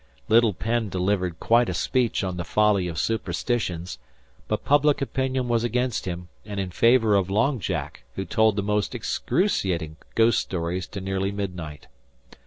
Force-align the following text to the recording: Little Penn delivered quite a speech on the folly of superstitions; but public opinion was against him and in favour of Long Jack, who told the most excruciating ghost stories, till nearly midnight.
Little 0.29 0.53
Penn 0.55 0.89
delivered 0.89 1.39
quite 1.39 1.69
a 1.69 1.75
speech 1.75 2.23
on 2.23 2.37
the 2.37 2.43
folly 2.43 2.87
of 2.87 2.97
superstitions; 2.97 3.99
but 4.47 4.65
public 4.65 4.99
opinion 4.99 5.47
was 5.47 5.63
against 5.63 6.05
him 6.05 6.27
and 6.43 6.59
in 6.59 6.71
favour 6.71 7.13
of 7.13 7.29
Long 7.29 7.59
Jack, 7.59 8.01
who 8.15 8.25
told 8.25 8.55
the 8.55 8.63
most 8.63 8.95
excruciating 8.95 9.97
ghost 10.15 10.39
stories, 10.39 10.87
till 10.87 11.03
nearly 11.03 11.31
midnight. 11.31 11.85